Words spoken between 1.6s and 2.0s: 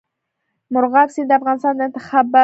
د